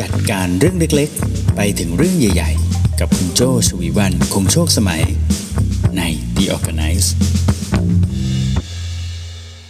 [0.00, 5.02] จัดการเรื่องเล็กๆ ไปถึงเรื่องใหญ่ๆ กับคุณโจชวีวันคงโชคสมัย
[5.96, 6.02] ใน
[6.36, 7.08] The ORGANICE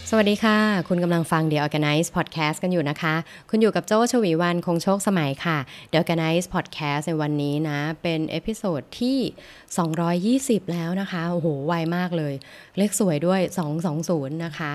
[0.09, 0.57] สวัสดีค่ะ
[0.87, 3.15] คุณกำลังฟัง The Organize Podcast กันอยู่นะคะ
[3.49, 5.57] คุณอยู่กับโจชวีวันคงโชคสมัยค่ะ
[5.91, 9.17] The Organize Podcast ในวันนี้นะ เป็น episode ที่
[10.61, 12.33] 220 แล้วนะคะ โอ้โห ไวมากเลย
[12.77, 13.41] เลขสวยด้วย
[13.91, 14.71] 220 นะคะ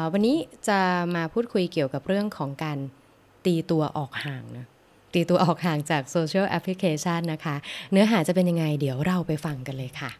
[0.00, 0.36] ะวันนี้
[0.68, 0.78] จะ
[1.14, 2.78] มาพูดคุยเกี่ยวกับเรื่องของการ
[3.46, 4.66] ตีตัวออกห่างนะ
[5.14, 7.56] ตีตัวออกห่างจากโซเชียลแอปพลิเคชันนะคะ
[7.92, 10.10] เนื้อหาจะเป็นยังไงเดี๋ยวเราไปฟังกันเลยค่ะ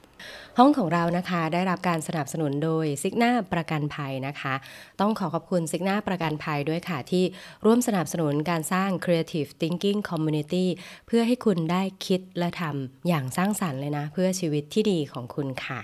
[0.59, 4.55] ห้องของเรานะคะได้รับการสนับสนุนโดยซิกนาประกันภัยนะคะ
[5.01, 7.25] ต้องขอขอบคุณซิกนาประกันภัยด้วยค่ะ ที่
[7.65, 10.67] ร่วมสนับสนุนการสร้าง Creative Thinking Community
[11.07, 15.81] เพื่อให้คุณได้คิดและทำอย่างสร้างสรรค์เลยนะ เพื่อชีวิตที่ดีของคุณค่ะ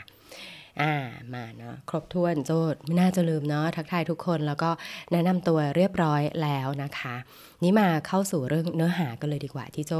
[0.80, 0.94] อ่า
[1.34, 4.70] มาเนาะครบถ้วนโจทย์ไม่น่าจะลืมเนาะทักทายทุกคนแล้วก็
[5.12, 7.16] แนะนำตัวเรียบร้อยแล้วนะคะ
[7.62, 9.92] นี้มาเข้าสู่เรื่องเนื้อหากันเลยดีกว่า ที่โจ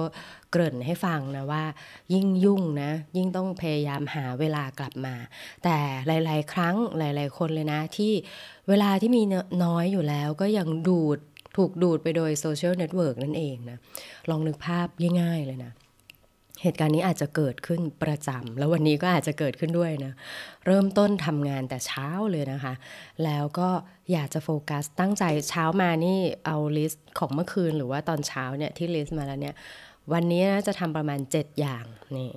[0.51, 1.65] เกริ่นให้ฟังนะว่า
[2.13, 5.15] ยิ่งยุ่งนะ ยิ่งต้องพยายามหาเวลากลับมา
[5.65, 8.13] แต่หลาย ๆ ครั้งหลาย ๆ คนเลยนะ ที่
[8.69, 9.23] เวลาที่มี
[9.65, 11.19] น้อยอยู่แล้วก็ยังดูด
[11.57, 13.79] ถูกดูดไปโดยโซเชียลเน็ตเวิร์กนั่นเองนะ
[14.31, 14.87] ลองนึกภาพ
[15.21, 15.73] ง่าย ๆ เลยนะ
[16.63, 20.13] เหตุการณ์นี้อาจจะเกิดขึ้นประจำแล้ววันนี้ก็อาจจะเกิดขึ้นด้วยนะ
[20.67, 22.75] เริ่มต้นทำงานแต่เช้าเลยนะคะ
[23.25, 23.69] แล้วก็
[24.13, 29.55] อยากจะโฟกัสตั้งใจเช้ามานี่เอา list ของเมื่อคืนหรือว่าตอนเช้าเนี่ยที่ list มาแล้วเนี่ย
[30.13, 31.85] วันนี้นะจะทำประมาณ 7 อย่าง
[32.17, 32.31] นี่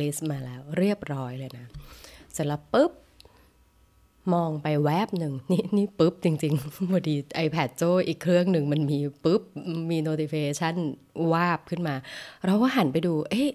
[0.00, 1.66] list มาแล้วเรียบร้อยเลยนะ
[2.32, 2.92] เสร็จแล้วปุ๊บ
[4.32, 9.42] มองไปแวบหนึ่งนี่นี่ปุ๊บจริงๆพอดี iPad โจอีกเครื่องหนึ่งมันมีปุ๊บ
[9.90, 10.74] มี notification
[11.32, 11.94] วาบขึ้นมา
[12.46, 13.48] เราก็หันไปดู เอ๊ะ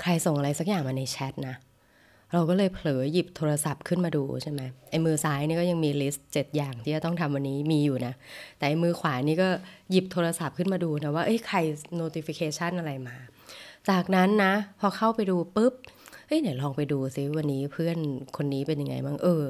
[0.00, 1.56] ใครส่งอะไรสักอย่างมาในแชทนะ
[2.32, 8.14] เราก็เลยเผลอหยิบโทรศัพท์ขึ้นมาดูใช่ไหมไอ้มือซ้ายนี่ก็ยังมีลิสต์เจ็ดอย่างที่จะต้องทำวันนี้มีอยู่นะ
[8.58, 9.48] แต่ไอ้มือขวานี่ก็
[9.90, 11.58] หยิบโทรศัพท์ขึ้นมาดูนะว่าเอ้ยใคร
[12.00, 13.16] notification อะไรมา
[13.90, 15.74] จากนั้นนะ พอเข้าไปดูปุ๊บ
[16.26, 17.96] เฮ้ยไหนลองไปดูซิวันนี้เพื่อน
[18.36, 19.44] คนนี้เป็นยังไงบ้างเออ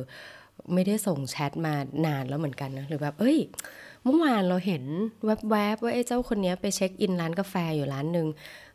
[0.75, 1.75] ไม่ได้ส่งแชทมา
[2.06, 3.38] นานแล้วเหมือนกันนะหรือแบบเอ้ย
[4.04, 4.82] เมื่อวานเราเห็น
[5.50, 8.26] แวบๆว่าไอ้เจ้าคนนี้ไปเช็คอินร้านกาแฟอยู่ร้านหนึ่ง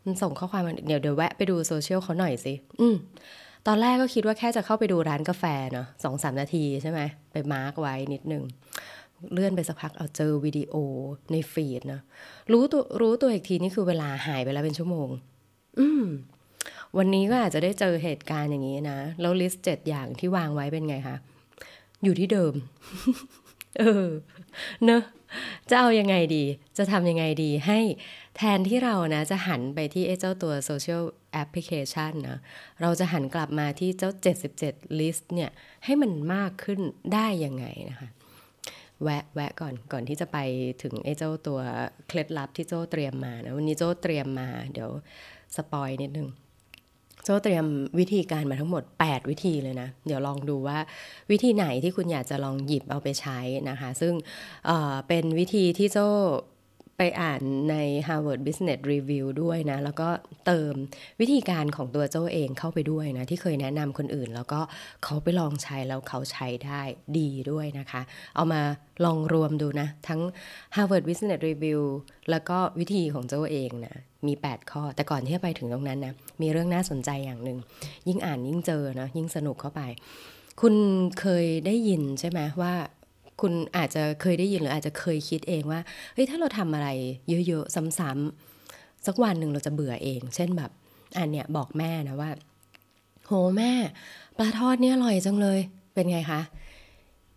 [0.04, 2.96] มันส่งข้อความมาเดี๋ยวเดี๋ยวแวะไปดูโซเชียลเขาหน่อยสิอืม
[3.66, 7.00] ตอนแรกก็คิดว่าแค่จะเข้าไปดูร้านกาแฟเนาะสองสามนาทีใช่ไหม
[7.32, 8.42] ไป mark ไว้นิดนึง
[9.32, 10.74] เลื่อนไปสักพักเอาเจอวิดีโอ
[11.32, 12.00] ใน feed นะ
[12.52, 15.08] รู้ตัวรู้ตัวอีกทีนี่คือเวลาหายไปแล้วเป็นชั่วโมง
[15.78, 16.04] อืม
[16.96, 21.16] วันนี้ก็อาจจะได้เจอเหตุการณ์อย่างนี้นะ แล้ว list เจ็ดอย่างที่วางไว้เป็นไงคะ
[22.04, 22.54] อยู่ที่เดิม
[23.78, 24.08] เออ
[24.84, 25.02] เนอะ
[25.70, 26.44] จะเอายังไงดี
[26.78, 27.80] จะทำยังไงดีให้
[28.36, 32.38] แทนที่เรานะ จะหันไปที่เจ้าตัวโซเชียลแอปพลิเคชันนะ
[32.82, 34.10] เราจะหันกลับมาที่เจ้า
[34.54, 35.50] 7 7 list เนี่ย
[35.84, 36.80] ให้มันมากขึ้น
[37.14, 38.08] ได้ยังไงนะคะ
[39.02, 40.38] แวะแวะก่อนก่อนที่จะไป
[40.82, 41.60] ถึงไอ้เจ้าตัว
[42.08, 44.90] เคล็ดลับที่โจ้เตรียมมานะ วันนี้โจ้เตรียมมา เดี๋ยว
[45.56, 46.28] spoil นิดนึง
[47.26, 47.66] โจ้เตรียม
[47.98, 50.78] วิธีการมาทั้งหมด 8 วิธีเลยนะ เดี๋ยวลองดูว่า
[51.30, 53.38] วิธีไหนที่คุณอยากจะลองหยิบเอาไปใช้
[53.70, 54.14] นะคะ ซึ่ง
[54.66, 56.08] เเป็นวิธีที่โจ้
[56.98, 57.40] ไปอ่าน
[57.70, 57.76] ใน
[58.06, 60.08] Harvard Business Review ด้วยนะ แล้วก็
[60.46, 60.74] เติม
[61.20, 64.60] วิธีการของตัวโจ้าเองเข้าไปด้วยนะ ที่เคยแนะนำคนอื่น แล้วก็
[65.04, 66.82] เขาไปลองใช้แล้วเขาใช้ได้
[67.18, 68.00] ดีด้วยนะคะ
[68.36, 68.62] เอามา
[69.04, 70.20] ลองรวมดูนะ ทั้ง
[70.76, 71.80] Harvard Business Review
[72.30, 73.96] แล้วก็วิธีของโจ้าเองนะ
[74.26, 77.58] มี 8 ข้อ แต่ก่อนที่จะไปถึงตรงนั้นนะ มีเรื่องน่าสนใจอย่างหนึ่ง
[78.08, 79.82] ยิ่งอ่านยิ่งเจอนะ ยิ่งสนุกเข้าไป
[80.60, 80.74] คุณ
[81.20, 82.74] เคยได้ยินใช่ไหมว่า
[83.40, 85.80] คุณอาจจะเคยได้ยินหรืออาจจะเคยคิดเองว่า
[86.14, 86.88] เฮ้ยถ้าเราทำอะไร
[87.46, 90.70] เยอะๆซ้ำๆสักวันหนึ่งเราจะเบื่อเอง เช่นแบบ
[91.18, 92.30] อันเนี้ยบอกแม่นะว่า
[93.26, 93.72] โหแม่
[94.38, 95.58] ปลาทอดเนี่ยอร่อยจังเลย
[95.94, 96.40] เป็นไงคะ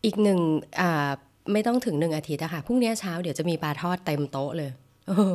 [0.05, 0.39] อีกหนึ่ง
[0.81, 1.09] อ่า
[1.53, 4.71] ไม่ต้องถึงหนึ่งอาทิตย์อะค่ะพรุ่งนี้เช้าเดี๋ยวจะมีปลาทอดเต็มโต๊ะเลย
[5.07, 5.33] เออ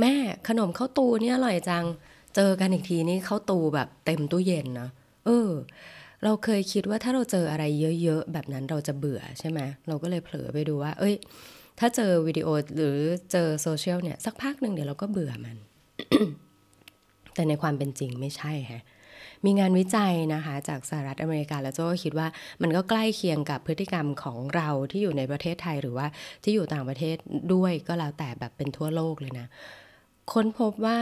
[0.00, 0.12] แม่
[0.48, 1.84] ขนมข้าวตูเนี่ยอร่อยจัง
[2.34, 4.88] เจอกันอีกทีนี่ข้าวตูแบบเต็มตู้เย็นนะ
[5.26, 5.50] เออ
[6.24, 7.64] เราเคยคิดว่าถ้าเราเจออะไร
[8.02, 11.14] เยอะ ๆ แบบนั้นเราจะเบื่อใช่ไหมเราก็เลยเผลอไปดูว่า เอ้ย
[11.78, 12.98] ถ้าเจอวิดีโอหรือ
[13.32, 15.56] เจอโซเชียลเนี่ยสักพักหนึ่งเดี๋ยวเราก็เบื่อมัน
[17.34, 18.82] แต่ในความเป็นจริงไม่ใช่ฮะ
[19.44, 22.28] มีงานวิจัยนะคะจากสหรัฐอเมริกาแล้วโจ้ก็คิดว่า
[22.62, 26.06] มันก็ใกล้เคียงกับพฤติกรรมของเราที่อยู่ในประเทศไทยหรือว่า
[26.42, 27.16] ที่อยู่ต่างประเทศ
[27.54, 29.46] ด้วยก็แล้วแต่แบบเป็นทั่วโลกเลยนะ
[30.32, 30.98] ค้นพบว่า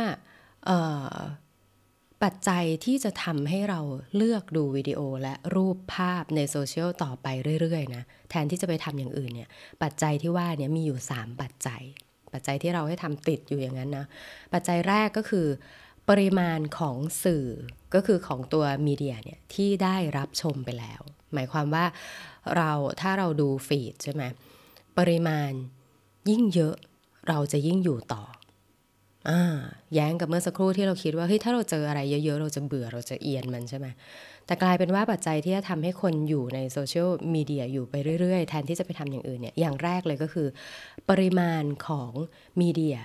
[2.24, 3.80] ปัจจัยที่จะทำให้เรา
[4.16, 7.26] เลือกดูวิดีโอและรูปภาพในโซเชียลต่อไป
[7.60, 9.48] เรื่อยๆนะแทนที่จะไปทำอย่างอื่นเนี่ย
[9.82, 11.82] ปัจจัยที่ว่าเนี่ยมีอยู่ 3 ปัจจัย
[12.32, 14.06] ปัจจัยที่เราให้ทำติดอยู่อย่างนั้นนะ
[14.52, 15.46] ปัจจัยแรกก็คือ
[16.08, 17.46] ปริมาณของสื่อ
[17.94, 21.00] ก็คือของตัวมีเดียเนี่ยที่ได้รับชมไปแล้ว
[21.34, 21.84] หมายความว่า
[22.56, 24.22] เราถ้าเราดูฟีดใช่ไหม
[24.98, 25.50] ปริมาณ
[26.30, 26.74] ยิ่งเยอะ
[27.28, 28.22] เราจะยิ่งอยู่ต่อ
[29.94, 33.86] แย้งกับเมื่อสักครู่ที่เราคิดว่าเฮ้ยถ้าเราเจออะไรเยอะๆ เราจะเบื่อเราจะเอียนมันใช่ไหม
[34.46, 40.48] แต่กลายเป็นว่าปัจจัยที่จะทำให้คนอยู่ในโซเชียลมีเดียอยู่ไปเรื่อยๆ แทนที่จะไปทำอย่างอื่นเนี่ยอย่างแรกเลยก็คือ
[41.08, 42.12] ปริมาณของ
[42.60, 42.98] มีเดีย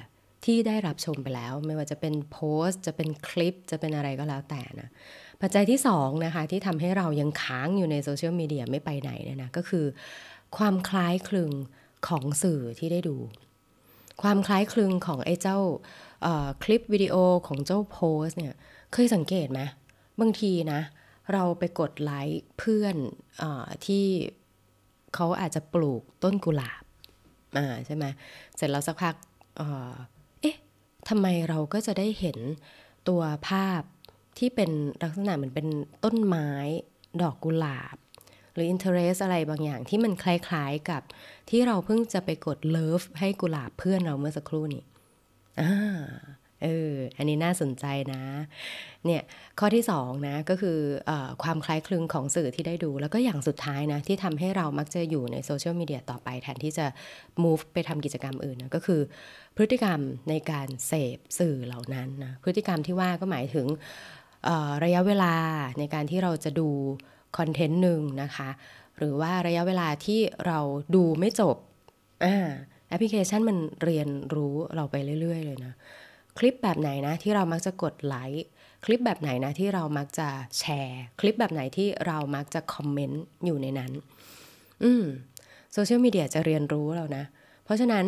[0.45, 4.89] ที่ได้รับชมไปแล้ว ไม่ว่าจะเป็นโพสต์จะเป็นคลิปจะเป็นอะไรก็แล้วแต่นะ
[5.41, 9.85] ปัจจัยที่2นะคะที่ทำให้เรายังค้างอยู่ในโซเชียลมีเดียไม่ไปไหนเนี่ยนะก็คือ
[10.57, 11.51] ความคล้ายคลึง
[12.07, 13.17] ของสื่อที่ได้ดู
[14.21, 15.59] ความคล้ายคลึงของไอ้เจ้า
[16.63, 17.15] คลิปวิดีโอ
[17.47, 18.53] ของเจ้าโพสเนี่ย
[18.93, 19.61] เคยสังเกตไหม
[20.19, 20.81] บางทีนะ
[21.33, 22.95] เราไปกดไลค์เพื่อน
[23.41, 23.43] อ
[23.85, 24.05] ที่
[25.15, 26.83] เขาอาจจะปลูกต้นกุหลาบ
[27.57, 28.05] อ่าใช่ไหม
[28.55, 29.15] เสร็จแล้วสักพัก
[30.41, 30.55] เอ๊ะ
[31.09, 32.37] ทำไมเราก็จะได้เห็น
[33.07, 33.81] ตัวภาพ
[34.37, 34.71] ที่เป็น
[35.01, 35.67] ลักษณะเหมือนเป็น
[36.03, 36.49] ต้นไม้
[37.21, 37.97] ดอกกุหลาบ
[38.53, 41.01] หรือ interest อะไรบางอย่างที่มันคล้ายๆกับ
[41.49, 44.83] ที่เราเพิ่งจะไปกด love ให้กุหลาบเพื่อนเราเมื่อสักครู่นี้
[45.59, 45.71] อ่า
[46.63, 48.23] เออ อันนี้น่าสนใจนะ
[49.05, 49.21] เนี่ย
[49.59, 50.79] ข้อที่สองนะ ก็คือ
[51.09, 51.11] อ
[51.43, 56.85] ความคล้ายคลึงของสื่อที่ได้ดู แล้วก็อย่างสุดท้ายนะ ที่ทำให้เรามักจะอยู่ในโซเชียลมีเดียต่อไปแทนที่จะ
[57.43, 59.01] move ไปทำกิจกรรมอื่นนะ ก็คือ
[59.55, 63.67] พฤติกรรมในการเสพสื่อเหล่านั้นนะ พฤติกรรมที่ว่าก็หมายถึง
[64.83, 65.33] ระยะเวลา
[65.79, 66.69] ในการที่เราจะดู
[67.37, 68.49] คอนเทนต์หนึ่งนะคะ
[68.97, 70.59] หรือว่าระยะเวลาที่เรา
[70.95, 71.55] ดูไม่จบ
[72.25, 72.49] อ่า
[72.89, 75.73] แอปพลิเคชันมันเรียนรู้เราไปเรื่อย ๆ เลยนะ
[76.37, 78.45] คลิปแบบไหนนะที่เรามักจะกดไลค์
[78.85, 83.91] คลิปแบบไหนนะที่เรามักจะแชร์ คลิปแบบไหนที่เรามักจะคอมเมนต์อยู่ในนั้น
[84.83, 85.05] อืม
[85.73, 87.23] โซเชียลมีเดียจะเรียนรู้เรานะ
[87.65, 88.05] เพราะฉะนั้น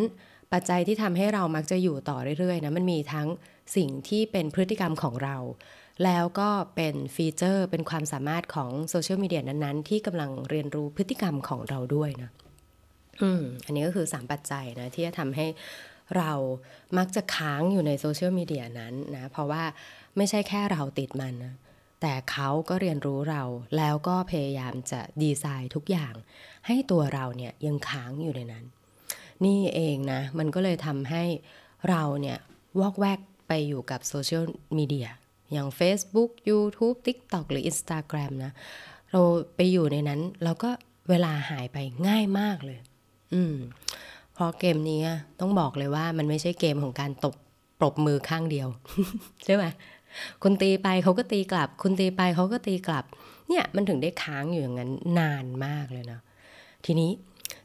[0.52, 3.28] ปัจจัยที่ทำให้เรามักจะอยู่ต่อเรื่อยๆนะมันมีทั้ง
[3.76, 5.36] สิ่งที่เป็นพฤติกรรมของเรา
[6.04, 12.30] แล้วก็เป็นฟีเจอร์เป็นความสามารถของโซเชียลมีเดียนั้นๆ ที่กำลังเรียนรู้พฤติกรรมของเราด้วยนะ
[13.22, 15.46] อืมอันนี้ก็คือ 3 ปัจจัยนะที่จะทำให้
[16.16, 16.32] เรา
[16.98, 19.62] มักจะค้างอยู่ในโซเชียลมีเดียนั้นนะเพราะว่า
[20.16, 21.54] ไม่ใช่แค่เราติดมันนะ
[22.00, 23.42] แต่เขาก็เรียนรู้เรา
[23.76, 26.14] แล้วก็พยายามจะดีไซน์ทุกอย่าง
[26.66, 28.64] ให้ตัวเราเนี่ยยังค้างอยู่ในนั้น
[29.44, 31.24] นี่เองนะ มันก็เลยทำให้
[31.88, 32.38] เราเนี่ย
[32.80, 34.44] วอกแวกไปอยู่กับโซเชียล
[34.78, 35.08] มีเดีย
[35.52, 38.52] อย่าง Facebook YouTube TikTok หรือ Instagram นะ
[39.12, 39.20] เรา
[39.56, 40.70] ไปอยู่ในนั้นเราก็
[41.10, 41.78] เวลาหายไป
[42.08, 42.78] ง่ายมากเลย
[43.34, 43.56] อืม
[44.34, 45.00] เพราะเกมนี้
[45.40, 47.34] ต้องบอกเลยว่ามันไม่ใช่เกมของการตบ
[47.78, 48.68] ปรบมือข้างเดียว
[49.44, 49.64] ใช่ไหม
[50.42, 53.04] คุณตีไปเขาก็ตีกลับ คุณตีไปเขาก็ตีกลับ
[53.48, 56.20] เนี่ยมันถึงได้ค้างอยู่อย่างนั้นนานมากเลยนะ
[56.84, 57.10] ทีนี้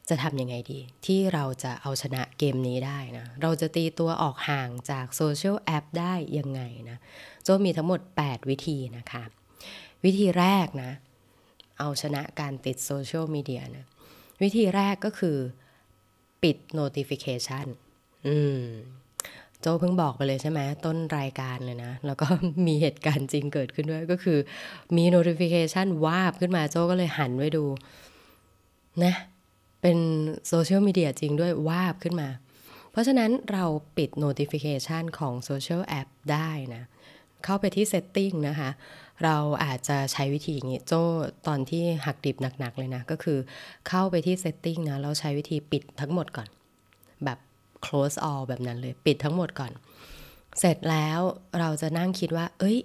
[0.08, 6.60] จะทำยังไงดี ที่เราจะเอาชนะเกมนี้ได้นะ เราจะตีตัวออกห่างจากโซเชียลแอปได้ยังไง
[6.90, 6.98] นะ
[7.44, 9.24] โจมีทั้งหมด 8 วิธีนะคะ
[10.04, 10.92] วิธีแรกนะ
[11.78, 13.84] เอาชนะการติดโซเชียลมีเดียนะ
[14.42, 15.36] วิธีแรกก็คือ
[16.42, 17.66] ปิด notification
[18.26, 18.64] อืม
[19.60, 22.26] โจเพิ่งบอกไปเลยใช่ไหมต้นรายการเลยนะ แล้วก็
[22.66, 24.38] มีเหตุการณ์จริงเกิดขึ้นด้วยก็คือ
[24.96, 27.64] มี notification วาบขึ้นมาโจก็เลยหันไว้ดู
[29.04, 29.14] นะ
[29.82, 29.98] เป็น
[30.48, 32.28] โซเชียลมีเดียจริงด้วยวาบขึ้นมา
[32.90, 33.64] เพราะฉะนั้นเรา
[33.96, 36.82] ปิด notification ของโซเชียลแอปได้นะ
[37.44, 38.70] เข้าไปที่ setting นะคะ
[39.24, 41.02] เราอาจจะใช้วิธีอย่างนี้โจ้
[41.46, 43.38] ตอนที่หักดิบหนักๆเลยนะ ก็คือ
[43.88, 46.48] เข้าไปที่ setting นะแล้วใช้วิธีปิดทั้งหมดก่อน
[47.24, 47.38] แบบ
[47.84, 49.72] close all แบบนั้นเลยปิดทั้งหมดก่อน
[50.58, 51.20] เสร็จแล้ว
[51.58, 52.78] เราจะนั่งคิดว่า เอ้ย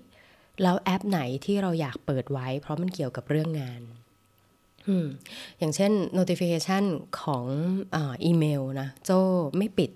[0.64, 3.82] แล้วแอปไหนที่เราอยากเปิดไว้ เพราะมันเกี่ยวกับเรื่องงาน
[5.60, 6.84] อย่างเช่น notification
[7.22, 7.46] ของ
[7.94, 9.20] อีเมลนะ โจ้
[9.58, 9.92] ไม่ปิด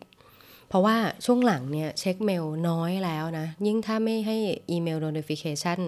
[0.70, 4.38] เพราะว่าช่วงหลังเนี่ยเช็คเมลน้อยแล้วนะ ยิ่งถ้าไม่ให้
[4.72, 5.80] อีเมล notification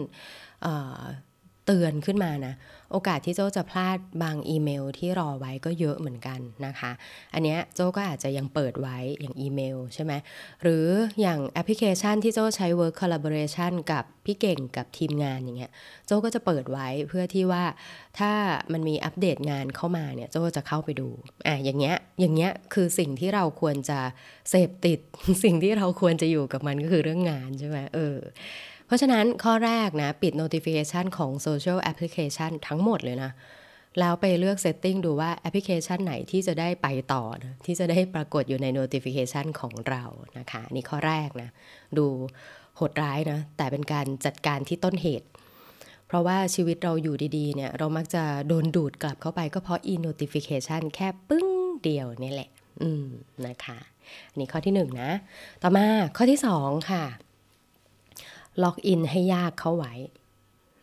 [1.66, 2.54] เตือนขึ้นมานะ
[2.92, 6.92] โอกาสที่โจ้จะพลาดบางอีเมลที่รอไว้ก็เยอะเหมือนกันนะคะ
[7.34, 10.14] อันนี้โจ้ก็อาจจะยังเปิดไว้อย่างอีเมลใช่ไหม
[10.64, 10.88] หรือ
[11.22, 15.72] อย่างแอปพลิเคชันที่โจ้ใช้ work collaboration กับพี่เก่งกับทีมงานอย่างเงี้ย
[16.08, 17.64] โจ้ก็จะเปิดไว้เพื่อที่ว่า
[18.20, 18.32] ถ้า
[18.74, 21.10] มันมีอัปเดตงานเข้ามาเนี่ยโจ้จะเข้าไปดู
[21.48, 24.00] อะอย่างเงี้ยอย่างเงี้ยคือสิ่งที่เราควรจะ
[24.50, 25.00] เสพติด
[25.44, 28.18] สิ่งที่เราควรจะอยู่กับมันก็คือเรื่องงานใช่ไหมเออ
[28.90, 33.32] เพราะฉะนั้นข้อแรกนะ ปิด notification ของ social application ทั้งหมดเลยนะ
[34.00, 40.04] แล้วไปเลือก setting ดูว่าแอปพลิเคชันไหนที่จะได้ไปต่อนะที่จะได้ปรากฏอยู่ใน notification ของเรา
[40.38, 41.50] นะคะนี่ข้อแรกนะ
[41.98, 42.06] ดู
[42.76, 45.28] โหดร้ายนะ แต่เป็นการจัดการที่ต้นเหตุ
[46.08, 51.48] เพราะว่าชีวิตเราอยู่ดีๆ เนี่ย เรามักจะโดนดูดกลับเข้าไปก็เพราะ e notification แค่ปึ้ง
[51.84, 52.50] เดียวนี่แหละ
[52.82, 53.06] อืม
[53.48, 53.80] นะคะ
[54.32, 55.12] อันนี้ข้อที่หนึ่งนะ
[55.62, 55.86] ต่อมา
[56.18, 57.06] ข้อที่สองค่ะ
[58.64, 59.94] ล็อกอินให้ยากเข้าไว้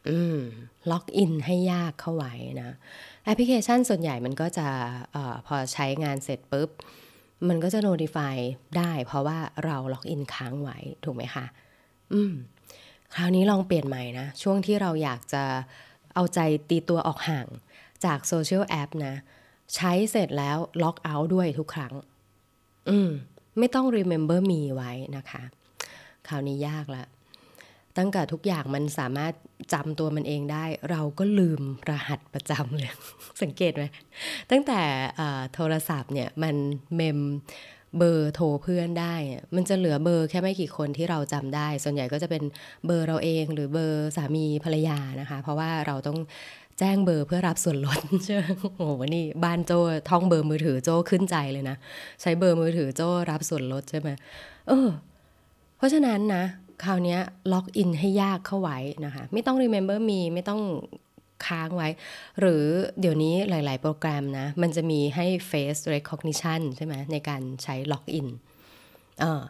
[0.08, 0.38] อืม
[0.90, 2.70] ล็อกอินให้ยากเข้าไว้นะ
[3.24, 4.68] แอปพลิเคชันส่วนใหญ่มันก็จะ
[5.14, 6.70] ออพอใช้งานเสร็จปุ๊บ
[7.48, 8.36] มันก็จะ notify
[8.76, 11.44] ได้ เพราะว่าเราล็อกอินค้างไว้ ถูกไหมคะ
[12.12, 12.32] อืม
[13.14, 15.44] คราวนี้ลองเปลี่ยนใหม่นะ ช่วงที่เราอยากจะ
[16.14, 17.46] เอาใจตีตัวออกห่าง
[18.04, 19.14] จากโซเชียลแอปนะ
[19.74, 21.94] ใช้เสร็จแล้วล็อกเอาท์ด้วยทุกครั้ง
[22.88, 23.10] อืม
[23.58, 25.42] ไม่ต้อง remember me ไว้นะคะ
[26.28, 27.04] คราวนี้ยากละ
[27.98, 29.32] ตั้งแต่ทุกอย่างมันสามารถ
[29.72, 32.90] จำตัวมันเองได้ เราก็ลืมรหัสประจำเลย
[33.42, 33.84] สังเกตไหม
[34.50, 34.80] ตั้งแต่
[35.54, 36.56] โทรศัพท์เนี่ยมัน
[36.96, 37.20] เมม
[37.98, 39.14] เบอร์โทรเพื่อนได้
[39.56, 42.42] มันจะเหลือเบอร์แค่ไม่กี่คนที่เราจำได้ ส่วนใหญ่ก็จะเป็น
[42.86, 46.18] เบอร์เราเองหรือเบอร์สามีภรรยานะคะ เพราะว่าเราต้อง
[46.78, 48.82] แจ้งเบอร์เพื่อรับส่วนลดใช่ไหมโอ้โห
[49.14, 49.78] นี่บ้านโจ้
[50.10, 51.76] ท่องเบอร์มือถือโจ้ขึ้นใจเลยนะ
[52.22, 54.08] ใช้เบอร์มือถือโจ้รับส่วนลดใช่ไหม
[54.68, 54.88] เออ
[55.76, 56.44] เพราะฉะนั้นนะ
[56.84, 57.18] คราวนี้
[57.52, 60.62] ล็อกอินให้ยากเข้าไว้นะคะ ไม่ต้อง remember me ไม่ต้อง
[61.46, 61.88] ค้างไว้
[62.40, 62.64] หรือ
[63.00, 68.28] เดี๋ยวนี้หลาย ๆ โปรแกรมนะ มันจะมีให้ face recognition ใช่ไหมในการใช้ล็อกอิน
[69.20, 69.42] เออ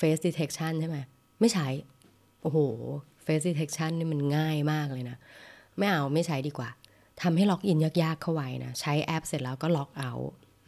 [0.00, 0.98] face detection ใช่ไหม
[1.40, 1.68] ไม่ใช้
[2.42, 2.58] โอ้โห
[3.24, 5.16] face detection นี่มันง่ายมากเลยนะ
[5.78, 6.70] ไม่เอาไม่ใช้ดีกว่า
[7.22, 10.12] ทำให้ล็อกอินยาก ๆ เข้าไว้นะ ใช้แอปเสร็จแล้วก็ล็อกเอาท์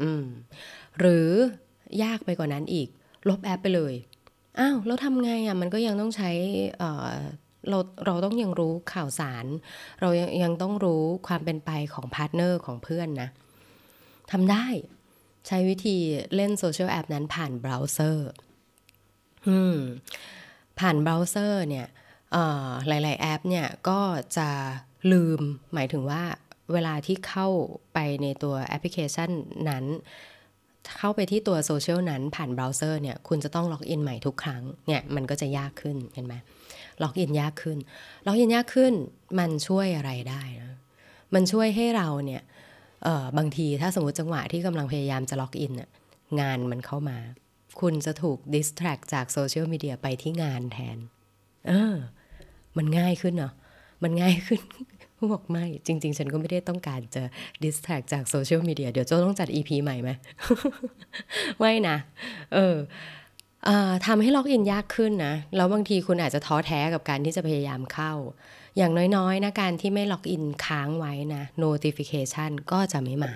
[0.03, 0.25] อืม
[0.99, 1.29] หรือ
[2.03, 2.89] ยากไปกว่านั้นอีก
[3.29, 3.95] ลบแอปไปเลย
[4.59, 6.31] อ้าวแล้วทำไงอะมันก็ยังต้องใช้
[7.69, 9.47] เราเราต้องยังรู้ข่าวสาร
[10.01, 13.29] เรายังยังต้องรู้ความเป็นไปของพาร์ทเนอร์ของเพื่อนนะ
[14.33, 14.67] ทำได้
[15.47, 15.97] ใช้วิธี
[16.35, 18.29] เล่นโซเชียลแอปนั้นผ่านเบราว์เซอร์
[20.81, 21.87] ผ่านเบราว์เซอร์เนี่ย
[22.89, 24.01] หลาย ๆ แอปเนี่ยก็
[24.37, 24.49] จะ
[25.13, 25.41] ลืม
[25.75, 26.23] หมายถึงว่า
[26.73, 27.49] เวลาที่เข้า
[27.95, 29.31] ไปในตัวแอปพลิเคชัน
[29.69, 29.85] นั้น
[30.99, 36.35] เข้าไปที่ตัวโซเชียลนั้นผ่านเบราว์เซอร์เนี่ยคุณจะต้องล็อกอินใหม่ทุกครั้งเนี่ยมันก็จะยากขึ้นเห็นไหม
[37.03, 37.79] ล็อกอินยากขึ้น
[38.27, 38.95] ล็อกอินยากขึ้น
[39.39, 40.73] มันช่วยอะไรได้นะ
[41.35, 42.43] มันช่วยให้เราเนี่ย
[43.39, 45.87] บางทีถ้าสมมติจังหวะที่กำลังพยายามจะล็อกอินเนี่ย
[46.41, 47.19] งานมันเข้ามา
[47.81, 50.99] คุณจะถูก distract จากโซเชียลมีเดียไปที่งานแทน
[51.69, 51.95] เออ
[52.77, 53.55] มันง่ายขึ้นเนาะ
[54.05, 54.61] มันง่ายขึ้น
[55.33, 57.23] บอกไม่ จริง ๆ ฉันก็ไม่ได้ต้องการจะ
[57.63, 60.11] distract จากโซเชียลมีเดียเดี๋ยวโจ้ต้องจัด EP ใหม่ไหม
[61.59, 61.97] ไม่นะ
[62.55, 62.77] เออ
[64.07, 68.13] ทำให้ล็อกอินยากขึ้นนะ แล้วบางทีคุณอาจจะท้อแท้กับการที่จะพยายามเข้า
[68.77, 73.35] อย่างน้อยๆนะการที่ไม่ล็อกอินค้างไว้นะ notification ก็จะไม่มา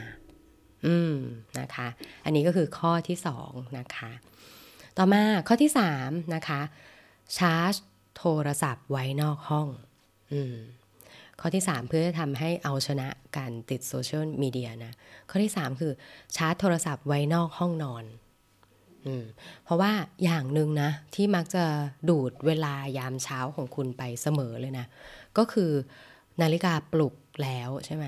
[0.87, 1.15] อืม
[1.59, 1.89] นะคะ
[2.25, 4.11] อันนี้ก็คือข้อที่สองนะคะ
[4.97, 6.61] ต่อมาข้อที่สามนะคะ
[7.37, 7.75] ชาร์จ
[8.17, 9.69] โทรศัพท์ไว้นอกห้อง
[11.41, 14.93] ข้อที่ 3 เพื่อจะทำให้เอาชนะการติดโซเชียลมีเดียนะ
[15.31, 15.93] ข้อที่ 3 คือ
[16.37, 18.05] ชาร์จโทรศัพท์ไว้นอกห้องนอน
[19.65, 19.93] เพราะว่า
[20.25, 21.65] อย่างหนึ่งนะ ที่มักจะ
[22.09, 24.87] ดูดเวลายามเช้าของคุณไปเสมอเลยนะ
[25.39, 25.71] ก็คือ
[26.41, 28.07] นาฬิกาปลุกแล้วใช่ไหม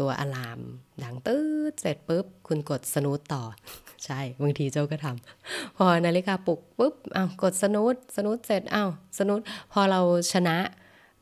[0.00, 0.60] ตัว alarm
[1.02, 1.38] ดังตื
[1.70, 3.42] ดเสร็จปุ๊บ คุณกด snooze ต่อ
[4.04, 9.40] ใช่บางทีโจ้ก็ทำพอนาฬิกาปลุกปุ๊บอ้าวกด snooze snooze เสร็จอ้าว snooze
[9.72, 10.00] พอเรา
[10.32, 10.56] ชนะ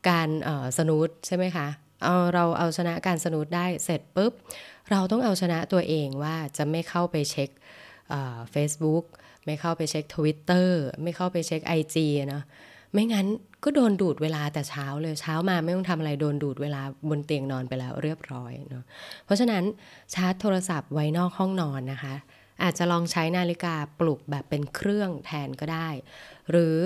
[0.09, 0.29] การ
[0.77, 1.67] snooze ใช่ไหมคะ
[2.03, 4.33] เอาเราเอาชนะการ snooze ได้เสร็จปุ๊บ
[4.91, 7.49] เราต้องเอาชนะตัวเองว่าจะไม่เข้าไปเช็ค
[8.51, 9.05] เฟซบุ๊ก
[9.45, 10.69] ไม่เข้าไปเช็ค Twitter
[11.03, 11.95] ไม่เข้าไปเช็ค IG
[12.33, 12.43] นะ
[12.93, 13.27] ไม่งั้น
[13.63, 18.83] ก็โดนดูดเวลาแต่เช้าเลยเช้ามาไม่ต้องทำอะไรโดนดูดเวลาบนเตียงนอนไปแล้วเรียบร้อยเนาะ
[19.25, 19.63] เพราะฉะนั้น
[20.13, 22.15] ชาร์จโทรศัพท์ไว้นอกห้องนอนนะคะ
[22.63, 25.89] อาจจะลองใช้นาฬิกาปลุกแบบเป็นเครื่องแทนก็ได้
[26.51, 26.77] หรือ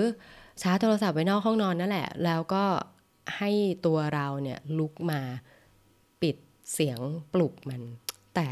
[0.62, 2.64] ชาร์จโทรศัพท์ไว้นอกห้องนอนนั่นแหละ แล้วก็
[3.36, 3.50] ให้
[3.86, 5.20] ตัวเราเนี่ยลุกมา
[6.22, 6.36] ปิด
[6.72, 6.98] เสียง
[7.34, 7.82] ปลุกมัน
[8.34, 8.48] แต่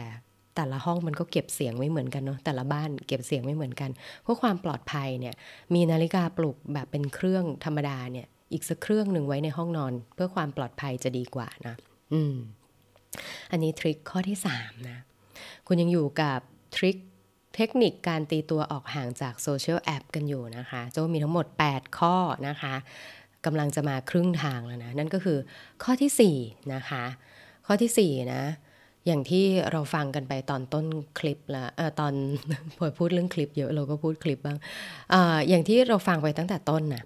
[0.56, 3.90] แต่ละห้องมันก็เก็บเสียงไม่เหมือนกันเนาะแต่ละบ้านเก็บเสียงไม่เหมือนกัน
[4.22, 5.34] เพื่อความปลอดภัยเนี่ย
[5.74, 11.74] มีนาฬิกาปลุกแบบเป็นเครื่องธรรมดาเนี่ยอีกสักเครื่องหนึ่งไว้ในห้องนอน เพื่อความปลอดภัยจะดีกว่านะ
[12.12, 12.36] อืม
[13.50, 14.98] อันนี้ทริคข้อที่3นะ
[15.66, 16.40] คุณยังอยู่กับ
[16.76, 16.96] ทริค
[17.54, 22.16] เทคนิคการตีตัวออกห่างจากโซเชียลแอปกันอยู่นะคะ โจมีทั้งหมด 8 ข้อ
[22.48, 22.74] นะคะ
[23.48, 25.38] กำลังจะมาครึ่งทางแล้วนะ นั่นก็คือ
[25.82, 27.04] ข้อที่4นะคะ
[27.66, 28.42] ข้อที่4นะ
[29.06, 30.86] อย่างที่เราฟังกันไปตอนต้น
[31.18, 31.64] คลิปละ
[32.00, 32.12] ตอน
[32.78, 34.58] พอพูดเรื่องคลิปเยอะเราก็พูดคลิปบ้าง
[35.12, 35.14] อ
[35.48, 37.04] อย่างที่เราฟังไปตั้งแต่ต้นนะ่ะ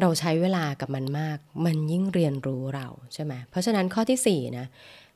[0.00, 4.66] เราใช้เวลากับมันมาก มันยิ่งเรียนรู้เราใช่ไหมเพราะฉะนั้นข้อที่4นะ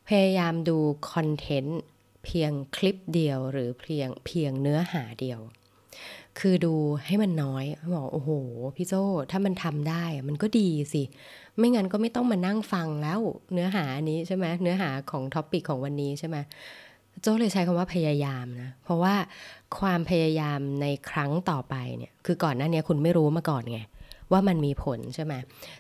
[0.08, 0.78] พยายามดู
[1.12, 1.80] คอนเทนต์
[2.24, 5.40] เพียงคลิปเดียวหรือเพียงเพียงเนื้อหาเดียว
[6.40, 6.74] คือดู
[7.06, 7.64] ให้มันน้อย
[7.94, 8.30] บอกโอ้โห
[8.76, 8.94] พี่โจ
[9.30, 11.02] ถ้ามันทำได้มันก็ดีสิ
[11.58, 13.20] ไม่งั้นก็ไม่ต้องมานั่งฟังแล้ว
[13.52, 16.36] เนื้อหานี้ใช่ไหมเนื้อหาของท็อปิกของวันนี้ใช่ไหม
[17.22, 19.14] โจเลยใช้คำว่าพยายามนะ เพราะว่า
[19.78, 23.80] ความพยายามในครั้งต่อไปเนี่ย คือก่อนหน้านี้คุณไม่รู้มาก่อนไง
[24.32, 25.34] ว่ามันมีผลใช่ไหม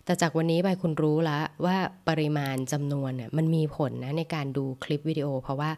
[0.04, 1.76] แต่จากวันนี้ไปคุณรู้แล้วว่า
[2.08, 5.70] ปริมาณจำนวนเนี่ยมันมีผลนะในการดูคลิปวิดีโอ เพราะว่า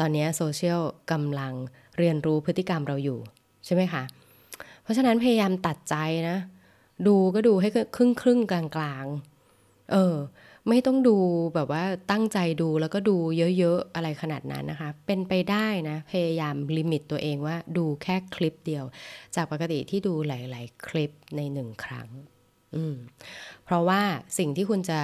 [0.00, 0.80] ตอนนี้โซเชียล
[1.12, 1.52] กำลัง
[1.98, 3.18] เรียนรู้พฤติกรรมเราอยู่
[3.66, 4.02] ใช่ไหมคะ
[4.86, 5.96] เพราะฉะนั้นพยายามตัดใจ
[6.28, 6.38] นะ
[7.06, 9.06] ดูก็ดูให้ครึ่งครึ่งกลางกลาง
[9.92, 10.16] เออ
[10.68, 11.16] ไม่ต้องดู
[11.54, 13.16] แบบว่าตั้งใจดูแล้วก็ดู
[13.58, 18.84] เยอะๆอะไรขนาดนั้นนะคะ เป็นไปได้นะ พยายาม limit ตัวเองว่าดูแค่คลิปเดียว
[19.34, 22.08] จากปกติที่ดูหลายๆ คลิปในหนึ่งครั้ง
[22.74, 22.96] อืม
[23.64, 24.00] เพราะว่า
[24.38, 25.00] สิ่งที่คุณจะ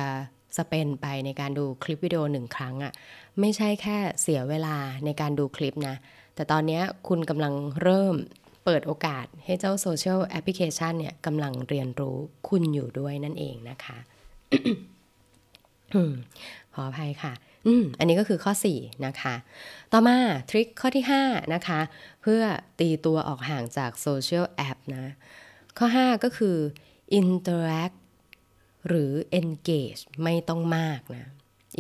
[0.59, 2.93] spend ไปในการดูคลิปวิดีโอหนึ่งครั้งอะ่ะ
[3.41, 5.97] ไม่ใช่แค่เสียเวลาในการดูคลิปนะ
[6.35, 8.15] แต่ตอนนี้คุณกำลังเริ่ม
[8.65, 12.17] เปิดโอกาสให้เจ้าโซเชียลแอปพลิเคชันเนี่ยกำลังเรียนรู้
[12.49, 13.99] คุณอยู่ด้วยนั่นเองนะคะ
[16.75, 17.33] ขออภัยค่ะ
[17.67, 19.35] อืมอันนี้ก็คือข้อ 4 นะคะ
[19.93, 20.17] ต่อมา
[20.51, 21.81] ทริคข้อที่ 5 นะคะ
[22.23, 22.43] เพื่อ
[22.81, 25.07] ตีตัวออกห่างจากโซเชียลแอปนะ
[25.79, 26.57] ข้อ 5 ก็คือ
[27.21, 27.97] interact
[28.89, 31.27] หรือ engage ไม่ต้องมากนะ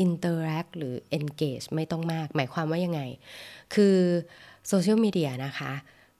[0.04, 3.00] interact หรือ engage ไม่ต้องมาก หมายความว่ายังไง
[3.74, 3.96] คือ
[4.68, 5.72] โซเชียลมีเดียนะคะ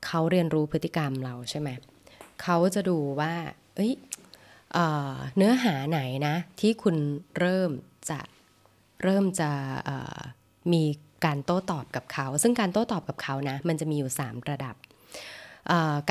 [0.06, 1.68] เขาเรียนรู้พฤติกรรมเราใช่ไหม
[2.42, 3.32] เขาจะดูว่า
[3.76, 3.92] เอ้ย
[5.36, 6.96] เนื้อหาไหนนะที่คุณ
[7.38, 7.70] เริ่ม
[8.10, 8.20] จะ
[9.02, 9.50] เริ่มจะ
[10.72, 10.82] มี
[11.24, 14.74] การโต้ตอบกับเขา ซึ่งการโต้ตอบกับเขานะ มันจะมีอยู่ 3 ระดับ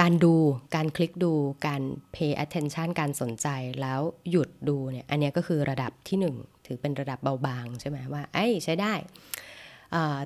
[0.02, 0.36] การดู
[0.76, 1.34] การคลิกดู
[1.68, 1.82] การ
[2.16, 3.48] pay attention การสนใจ
[3.82, 8.94] แล้วหยุดดูเนี่ย อันนี้ก็คือระดับที่ 1 ถือเป็นระดับเบาบางใช่ไหมว่าไอ้ใช้ได้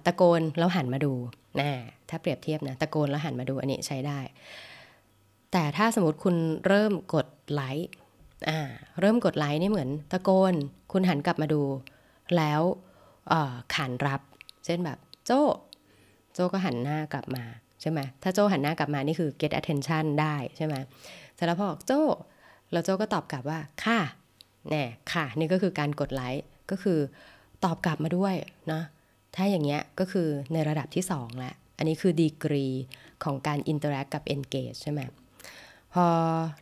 [0.05, 1.13] ตะโกนแล้วหันมาดู
[1.59, 1.69] นะ
[2.09, 4.19] ถ้าเปรียบเทียบนะตะโกนแล้วหันมาดูอันนี้ใช้ได้
[5.51, 6.35] แต่ถ้าสมมติคุณ
[6.67, 7.89] เริ่มกดไลค์
[9.01, 10.53] เริ่มกดไลค์นี่เหมือนตะโกน
[10.91, 11.61] คุณหันกลับมาดู
[12.37, 12.61] แล้ว
[13.73, 14.21] ขานรับ
[14.65, 15.31] เช่นแบบโจ
[16.33, 17.43] โจก็หันหน้ากลับมา
[17.81, 20.75] ใช่ไหมถ้าโจหันหน้ากลับมานี่คือ get attention ได้ใช่ไหม
[21.35, 21.91] เสร็จแล้วพอบอกโจ
[22.71, 23.99] แล้วโจก็ตอบกลับว่าค่ะ
[24.69, 26.99] แน่ค่ะ นี่ก็คือการกดไลค์ก็คือ
[27.65, 28.35] ตอบกลับมาด้วย
[28.71, 28.81] นะ
[29.35, 32.65] ถ้าอย่างเงี้ยก็คือในระดับที่2แล้วอันนี้คือดีกรี
[33.23, 34.99] ของการ interact กับ engage ใช่ไหม
[35.93, 36.07] พอ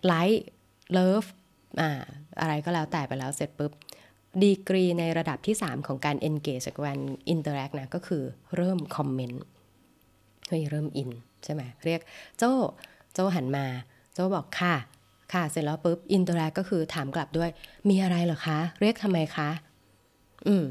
[0.05, 0.45] ไลค์
[0.97, 1.27] love
[1.79, 1.89] อ่า
[2.41, 3.71] อะไรก็แล้วแต่ไปแล้วเสร็จปุ๊บ
[4.43, 6.99] ดีกรีในระดับที่ 3 ของการ engage กับการ
[7.33, 8.23] interact นะก็คือ
[8.55, 9.43] เริ่มคอมเมนต์
[10.47, 11.09] เฮ้ยเริ่มอิน
[11.43, 12.01] ใช่ไหมเรียก
[12.37, 12.51] โจ้
[13.13, 13.65] โจ้หันมา
[14.13, 14.75] โจ้บอกค่ะ
[15.33, 17.49] ค่ะเสร็จแล้วปุ๊บ interact ก็คือถามกลับด้วย
[17.89, 19.49] มีอะไรเหรอคะ เรียกทำไมคะ
[20.47, 20.65] อืม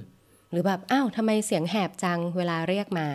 [0.53, 3.09] หรือแบบอ้าวทำไมเสียงแหบจังเวลาเรียกมา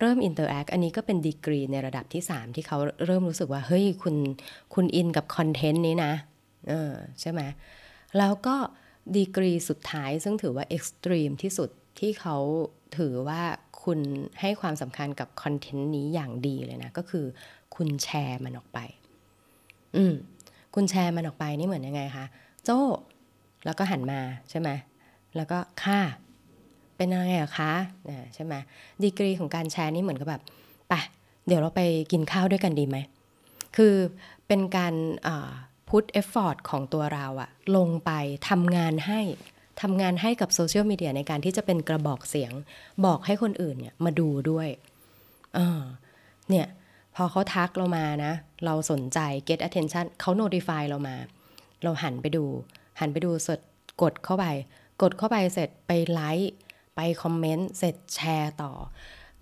[0.00, 4.16] เริ่ม interact อันนี้ก็เป็นดีกรีในระดับที่ 3 ที่เขาเริ่มรู้สึกว่า เฮ้ย คุณ
[4.74, 6.12] คุณอินกับคอนเทนต์นี้นะ
[6.68, 7.40] เออ ใช่ไหม
[8.18, 8.56] แล้วก็
[9.16, 12.36] ดีกรีสุดท้ายซึ่งถือว่าเอ็กซ์ตรีมที่สุดที่เขา
[12.98, 13.42] ถือว่า
[13.84, 14.00] คุณ
[14.40, 17.24] ให้ความสำคัญกับคอนเทนต์นี้อย่างดีเลยนะ ก็คือ
[17.76, 18.78] คุณแชร์มันออกไป
[19.96, 20.14] อืม
[20.74, 22.26] คุณแชร์มันออกไปนี่เหมือนยังไงคะ
[22.64, 22.78] โจ้
[23.64, 24.68] แล้วก็หันมาใช่ไหม
[25.36, 26.00] แล้วก็ค่ะ
[26.96, 27.72] เป็นยังไงอะคะ
[28.34, 28.54] ใช่ไหม
[29.02, 30.42] ดีกรีของการแชร์นี่เหมือนกับแบบ
[30.88, 30.94] ไป
[31.46, 32.96] เดี๋ยวเราไปกินข้าวด้วยกันดีไหม
[33.76, 33.94] คือ
[34.46, 34.94] เป็นการ
[35.88, 38.10] put effort ของตัวเราอะลงไป
[38.48, 39.20] ทำงานให้
[39.82, 42.52] ทำงานให้กับโซเชียลมีเดียในการที่จะเป็นกระบอกเสียง
[43.04, 44.68] บอกให้คนอื่นเนี่ยมาดูด้วย
[45.54, 45.80] เออ
[46.50, 46.66] เนี่ย
[47.14, 48.32] พอเขาทักเรามานะ
[48.64, 51.16] เราสนใจ get attention เขา notify เรามา
[51.82, 52.44] เราหันไปดู
[53.00, 53.60] หันไปดูเสร็จ
[54.02, 54.46] กดเข้าไป
[55.02, 56.52] กดเข้าไปเสร็จไปไลค์
[56.96, 58.72] ไปคอมเมนต์เสร็จแชร์ต่อ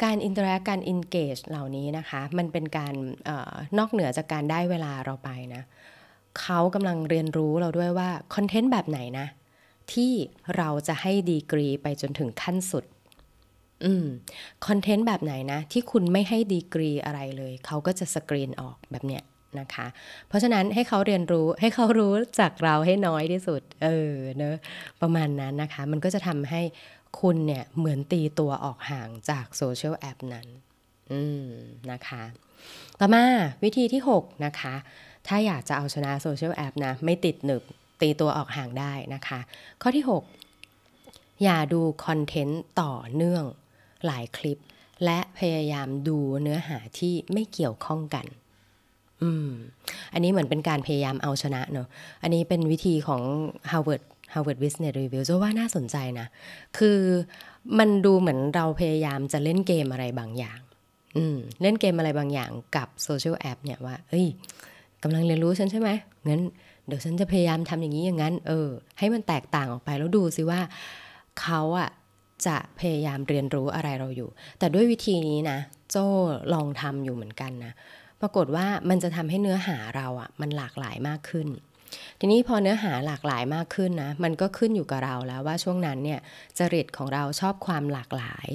[0.05, 2.95] การ interact การ engage เหล่านี้นะคะ มันเป็นการ
[3.29, 5.63] ออนอกเหนือจากการได้เวลาเราไปนะ
[6.41, 9.27] เขากำลังเรียนรู้เราด้วยว่าคอนเทนต์แบบไหนนะ
[9.93, 10.13] ที่
[10.57, 12.85] เราจะให้ดีกรีไปจนถึงขั้นสุด
[13.85, 14.07] อืม
[14.67, 19.23] คอนเทนต์แบบไหนนะ ที่คุณไม่ให้ดีกรีอะไรเลย เขาก็จะสกรีนออกแบบเนี้ย
[19.61, 19.87] นะคะ
[20.29, 24.57] เพราะฉะนั้นให้เขาเรียนรู้ให้เขารู้จากเราให้น้อยที่สุด เออเนอะ
[25.03, 26.63] ประมาณนั้นนะคะ มันก็จะทำให้
[27.21, 30.47] คุณเนี่ยเหมือนตีตัวออกห่างจากโซเชียลแอปนั้น
[31.13, 31.49] อืม
[31.91, 32.23] นะคะ
[32.99, 33.25] ต่อมา
[33.65, 34.75] วิธีที่ 6 นะคะ
[35.27, 37.63] ถ้าอยากจะเอาชนะโซเชียลแอปนะ ไม่ติดหนึบ
[38.01, 39.41] ตีตัวออกห่างได้นะคะ
[39.83, 40.05] ข้อที่
[40.71, 43.45] 6 อย่าดูคอนเทนต์ต่อเนื่อง
[44.07, 44.59] หลายคลิป
[45.05, 48.27] และพยายามดูเนื้อหาที่ไม่เกี่ยวข้องกัน
[49.23, 49.51] อืม
[50.13, 51.89] อันนี้เหมือนเป็นการพยายามเอาชนะเนอะ
[52.23, 53.23] อันนี้เป็นวิธีของ
[53.71, 56.27] Harvard Harvard Business Review จะว่าน่าสนใจนะ
[56.79, 56.99] คือ
[57.79, 60.61] มันดูเหมือนเราพยายามจะเล่นเกมอะไรบางอย่าง
[61.17, 64.27] อืมเล่นเกมอะไรบางอย่างกับโซเชียลแอปเนี่ยว่า เอ้ย
[65.03, 65.91] กำลังเรียนรู้ฉันใช่ไหม
[66.29, 66.43] งั้น
[66.87, 68.69] เดี๋ยวฉันจะพยายามทำอย่างนี้อย่างนั้น เออ
[68.99, 70.61] ให้มันแตกต่างออกไปแล้วดูซิว่า
[71.41, 71.91] เขาอะ
[72.47, 75.59] จะพยายามเรียนรู้อะไรเราอยู่ แต่ด้วยวิธีนี้นะ
[75.91, 76.07] โจ้
[76.55, 77.73] ลองทำอยู่เหมือนกันนะ
[78.21, 81.49] ปรากฏว่ามันจะทำให้เนื้อหาเราอะมันหลากหลายมากขึ้น
[82.21, 86.21] ทีนี้พอเนื้อหาหลากหลายมากขึ้นนะ มันก็ขึ้นอยู่กับเราแล้วว่าช่วงนั้นเนี่ย
[86.59, 88.49] จริตของเราชอบความหลากหลาย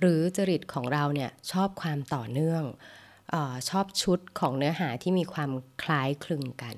[0.00, 2.62] หรือจริตของเราเนี่ยชอบความต่อเนื่อง
[3.34, 5.50] ออชอบชุดของเนื้อหาที่มีความ
[5.82, 6.76] คล้ายคลึงกัน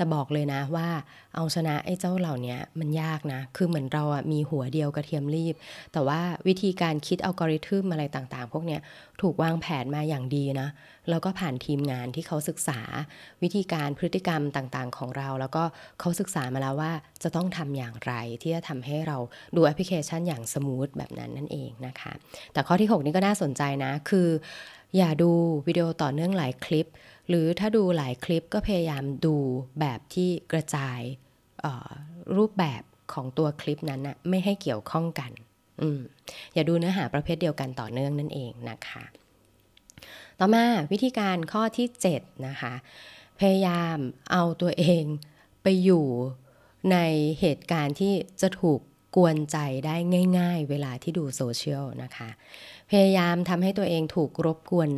[0.00, 0.88] แต่บอกเลยนะว่า
[1.34, 5.54] เอาชนะไอ้เจ้าเหล่านี้มันยากนะ คือเหมือนเราอะมีหัวเดียวกระเทียมลีบ
[5.92, 8.80] แต่ว่าวิธีการคิดอัลกอริทึมอะไรต่างๆ พวกเนี้ย
[9.20, 10.68] ถูกวางแผนมาอย่างดีนะ
[11.10, 12.80] แล้วก็ผ่านทีมงานที่เขาศึกษา
[13.42, 15.64] วิธีการพฤติกรรมต่างๆ ของเรา แล้วก็
[16.00, 19.16] เขาศึกษามาแล้วว่าจะต้องทำอย่างไรที่จะทำให้เรา
[19.56, 22.12] ดูแอปพลิเคชันอย่าง smooth แบบนั้นนั่นเองนะคะ
[22.52, 24.28] แต่ข้อที่ 6 นี้ก็น่าสนใจนะคือ
[24.96, 25.30] อย่าดู
[25.66, 26.86] วิดีโอต่อเนื่องหลายคลิป
[27.28, 29.36] หรือถ้าดูหลายคลิปก็พยายามดู
[29.80, 31.00] แบบที่กระจาย
[32.36, 35.30] รูปแบบของตัวคลิปนั้นนะไม่ให้เกี่ยวข้องกัน
[35.82, 35.84] อ
[36.54, 39.04] อย่าดูเนื้อหาประเภทเดียวกันต่อเนื่องนั่นเองนะคะ
[40.38, 42.74] ต่อมาวิธีการข้อที่ 7 นะคะ
[43.40, 43.96] พยายาม
[44.32, 45.04] เอาตัวเอง
[45.62, 46.06] ไปอยู่
[46.92, 46.96] ใน
[47.40, 48.80] เหตุการณ์ที่จะถูก
[49.16, 49.96] กวนใจได้
[50.38, 52.28] ง่าย ๆ เวลาที่ดูโซเชียลนะคะ
[52.90, 54.90] พยายามทำให้ตัวเองถูกรบกวน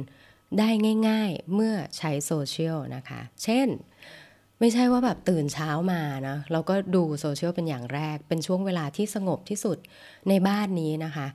[0.59, 0.69] ได้
[1.09, 3.69] ง่าย ๆ เมื่อใช้โซเชียลนะคะ เช่น
[4.61, 9.79] ไม่ใช่ว่าแบบตื่นเช้ามานะเราก็ดูโซเชียลเป็นอย่างแรก เป็นช่วงเวลาที่สงบที่สุด
[10.29, 11.27] ในบ้านนี้นะคะ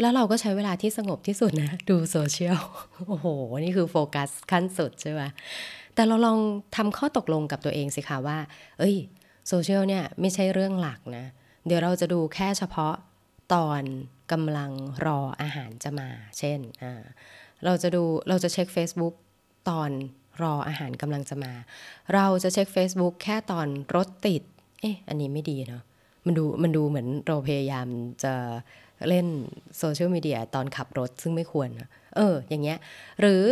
[0.00, 2.58] แล้วเราก็ใช้เวลาที่สงบที่สุดนะ ดูโซเชียล
[3.06, 3.26] โอ้โห
[3.60, 5.22] นี่คือโฟกัสขั้นสุดใช่ไหม
[5.94, 6.38] แต่เราลอง
[6.76, 8.38] ทำข้อตกลงกับตัวเองสิคะว่า
[8.78, 8.96] เอ้ย
[9.48, 11.24] โซเชียลเนี่ยไม่ใช่เรื่องหลักนะ
[11.66, 12.94] เดี๋ยวเราจะดูแค่เฉพาะ
[13.54, 13.82] ตอน
[14.32, 14.70] กำลัง
[15.06, 16.08] รออาหารจะมา
[16.38, 16.60] เช่น
[17.64, 19.14] เราจะดูเราจะเช็ค Facebook
[19.68, 19.90] ตอน
[20.42, 21.52] รออาหารกำลังจะมา
[22.14, 24.42] เราจะเช็ค Facebook แค่ตอนรถติด
[24.80, 25.82] เอ๊ะ อันนี้ไม่ดีเนาะ
[26.26, 27.86] มันดูมันดูเหมือนเราพยายาม
[28.24, 28.34] จะ
[29.08, 29.26] เล่น
[29.78, 32.78] โซเชียลมีเดียตอนขับรถซึ่งไม่ควรนะเออ อย่างเงี้ย
[33.20, 33.44] หรือ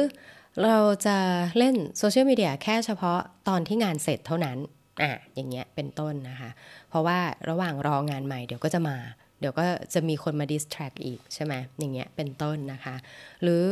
[0.65, 1.17] เราจะ
[1.59, 4.59] เล่นโซเชียลมีเดียแค่เฉพาะตอนที่งานเสร็จเท่านั้น
[5.03, 6.51] อะ อย่างเงี้ย เป็นต้นนะคะ
[6.89, 8.97] เพราะว่าระหว่างรองานใหม่เดี๋ยวก็จะมา
[9.40, 12.96] เดี๋ยวก็จะมีคนมา distract อีกใช่ไหมอย่างเงี้ยเป็นต้นนะคะ
[13.42, 13.66] หรือ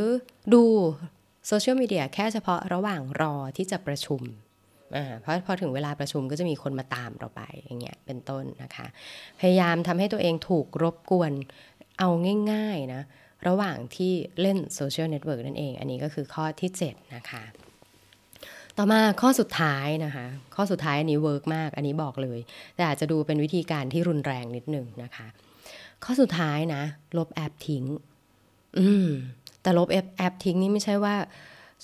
[0.54, 0.62] ดู
[1.46, 4.22] โซเชียลมีเดียแค่เฉพาะระหว่างรอที่จะประชุม
[4.96, 8.86] อ่าเพราะพอถึงเวลาประชุมก็จะมีคนมาตามเราไปอย่างเงี้ยเป็นต้นนะคะ
[9.40, 11.32] พยายามทำให้ตัวเองถูกรบกวน
[11.98, 12.08] เอา
[12.52, 13.02] ง่ายๆนะ
[13.46, 17.44] ระหว่างที่เล่นโซเชียลเน็ตเวิร์กนั่นเอง อันนี้ก็คือข้อที่ 7 นะคะ
[18.76, 22.40] ต่อมาข้อสุดท้ายนะคะ ข้อสุดท้ายอันนี้ work มาก อันนี้บอกเลย
[22.76, 25.26] แต่อาจจะดูเป็นวิธีการที่รุนแรงนิดหนึ่งนะคะ
[26.04, 26.82] ข้อสุดท้ายนะ
[27.18, 27.84] ลบแอปทิ้ง
[28.78, 29.08] อืม
[29.62, 31.14] แต่ลบแอปแอปทิ้งนี่ไม่ใช่ว่า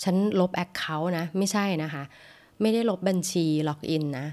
[0.03, 2.03] ฉันลบ account นะ ไม่ใช่นะคะ
[2.61, 4.27] ไม่ได้ลบบัญชีล็อกอินนะ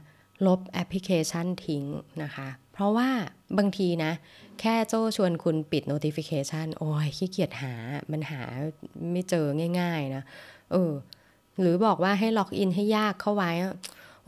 [0.47, 1.83] ลบแอปพลิเคชันทิ้ง
[2.23, 3.09] นะคะ เพราะว่า
[3.57, 4.11] บางทีนะ
[4.59, 7.73] แค่โจชวนคุณปิด notification โอ้ยขี้เกียจหา
[8.11, 8.41] มันหา
[9.11, 9.45] ไม่เจอ
[9.79, 10.23] ง่าย ๆ นะ
[10.71, 10.91] เออ
[11.59, 13.51] หรือบอกว่าให้ล็อกอินให้ยากเข้าไว้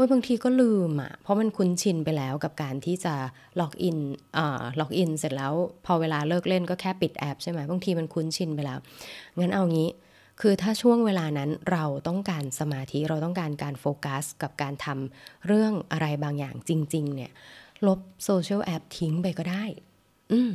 [0.02, 3.14] ว้ยบางทีก็ลืมอะ่ะ เพราะมันคุ้นชินไปแล้วกับการที่จะ
[3.60, 3.98] ล็อกอิน
[4.38, 5.54] อ่าล็อกอินเสร็จแล้ว
[5.86, 8.80] พอเวลาเลิกเล่นก็แค่ปิดแอปใช่ไหมบางทีมันคุ้นชินไปแล้ว
[9.40, 9.90] งั้นเอางี้
[10.42, 17.32] คือถ้าช่วงเวลานั้นเราต้องการสมาธิเราต้องการการโฟกัส กับการทำเรื่องอะไรบางอย่างจริง ๆ เนี่ย
[17.88, 19.64] ลบโซเชียลแอปทิ้งไปก็ได้
[20.32, 20.54] อืม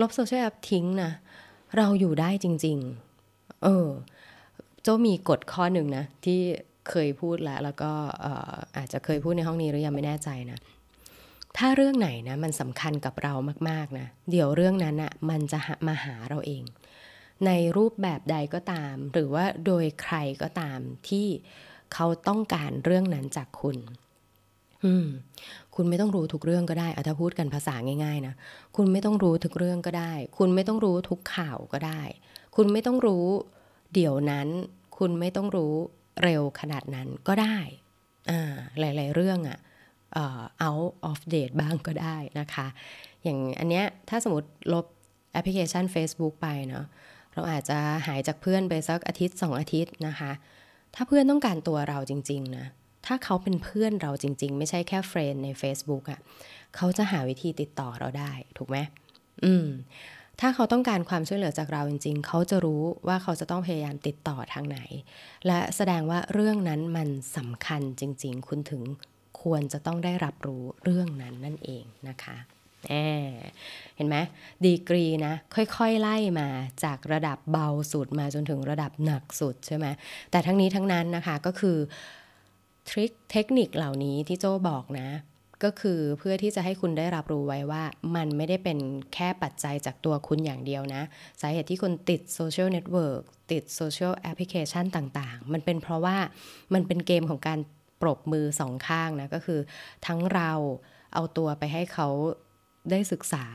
[0.00, 1.12] ลบโซเชียลแอปทิ้งนะ
[1.76, 2.78] เราอยู่ได้จริง
[3.20, 3.88] ๆ เออ
[4.82, 6.40] โจมีกฎข้อหนึ่งนะที่
[6.90, 7.92] เคยพูดแล้ว แล้วก็
[8.76, 10.58] อาจจะเคยพูดในห้องนี้หรือยังไม่แน่ใจนะ
[11.56, 13.34] ถ้าเรื่องไหนนะมันสำคัญกับเรา
[13.68, 16.62] มากๆนะ เดี๋ยวเรื่องนั้นอะ่ะมันจะมาหาเราเอง
[17.46, 21.26] ในรูปแบบใดก็ตาม หรือว่าโดยใครก็ตามที่
[21.94, 23.76] เขาต้องการเรื่องนั้นจากคุณ
[24.84, 25.06] อืม
[25.74, 28.34] คุณไม่ต้องรู้ทุกเรื่องก็ได้เอาถ้าพูดกันภาษาง่ายๆนะ
[28.76, 32.02] คุณไม่ต้องรู้ทุกเรื่องก็ได้ คุณไม่ต้องรู้ทุกข่าวก็ได้
[32.56, 33.26] คุณไม่ต้องรู้
[33.94, 34.48] เดี๋ยวนั้น
[34.98, 35.74] คุณไม่ต้องรู้
[36.22, 37.58] เร็วขนาดนั้นก็ได้
[38.80, 39.58] หลาย ๆ เรื่องอะ่ะ
[40.68, 42.66] out of date บ้างก็ได้นะคะ
[43.22, 44.86] อย่างอันเนี้ยถ้าสมมติลบ
[45.32, 46.86] แอปพลิเคชัน Facebook ไปเนาะ
[47.32, 50.32] เราอาจจะหายจากเพื่อนไปสักอาทิตย์สองอาทิตย์นะคะ
[50.94, 52.66] ถ้าเพื่อนต้องการตัวเราจริง ๆ นะ
[53.06, 56.20] ถ้าเขาเป็นเพื่อนเราจริง ๆ ไม่ใช่แค่เฟรนใน Facebook อะ่ะ
[56.76, 58.76] เขาจะหาวิธีติดต่อเราได้ ถูกไหม
[59.44, 59.66] อืม
[60.40, 64.78] ถ้าเขาต้องการความช่วยเหลือจากเราจริง ๆ เขาจะรู้ว่าเขาจะต้องพยายามติดต่อทางไหน
[65.46, 68.82] และแสดงว่าเรื่องนั้นมันสำคัญจริง ๆ คุณถึง
[69.42, 72.36] ควรจะต้องได้รับรู้เรื่องนั้นนั่นเองนะคะ
[73.96, 74.16] เห็นไหม
[74.64, 76.48] ดีกรีนะ ค่อยๆ ไล่มา
[76.84, 79.86] จากระดับเบาสุดมาจนถึงระดับหนักสุดใช่ไหม
[80.30, 81.76] แต่ทั้งนี้ทั้งนั้นนะคะก็คือ
[82.88, 85.08] ทริคเทคนิคเหล่านี้ที่โจบอกนะ
[85.64, 87.82] ก็คือเพื่อที่จะให้คุณได้รับรู้ไว้ว่า
[88.16, 88.78] มันไม่ได้เป็น
[89.14, 91.02] แค่ปัจจัยจากตัวคุณอย่างเดียวนะ
[91.40, 96.16] สาเหตุที่คุณติดโซเชียลเน็ตเวิร์กติดโซเชียลแอปพลิเคชันต่างๆ มันเป็นเพราะว่า
[96.74, 97.58] มันเป็นเกมของการ
[98.02, 99.60] ปรบมือสองข้างนะ ก็คือ
[100.06, 100.52] ทั้งเรา
[101.14, 102.08] เอาตัวไปให้เขา
[102.90, 103.46] ได้ศึกษา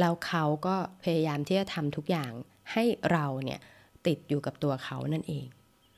[0.00, 2.32] แล้วเขาก็พยายามที่จะทำทุกอย่าง
[2.72, 3.60] ให้เราเนี่ย
[4.06, 5.46] ติดอยู่กับตัวเขานั่นเอง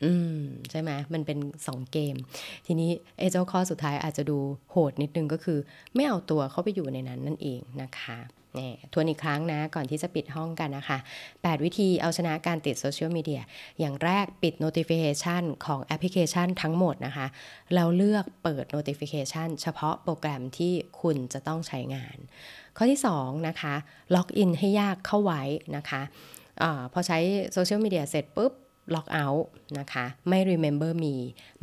[0.04, 2.16] อืมใช่ไหมมันเป็นสองเกม
[2.66, 4.38] ทีนี้ไอ้เจ้าข้อสุดท้ายอาจจะดู
[4.70, 5.58] โหดนิดนึงก็คือ
[5.94, 8.18] ไม่เอาตัวเข้าไปอยู่ในนั้นนั่นเองนะคะ
[8.58, 10.98] นี่ทวนอีกครั้งนะก่อนที่จะปิดห้องกันนะคะ
[11.34, 13.42] 8 วิธีเอาชนะการติดโซเชียลมีเดีย
[13.78, 17.26] อย่างแรกปิด notification ของแอปพลิเคชันทั้งหมดนะคะ
[17.74, 22.16] แล้วเลือกเปิด notification เฉพาะโปรแกรมที่คุณจะต้องใช้งาน
[22.76, 23.74] ข้อที่ 2 นะคะ
[24.14, 25.42] ล็อกอินให้ยากเข้าไว้
[25.76, 26.02] นะคะ
[26.62, 27.18] อาพอใช้
[27.52, 28.52] โซเชียลมีเดียเสร็จปุ๊บ
[28.94, 29.46] ล็อกเอาท์
[29.78, 31.14] นะคะไม่ remember me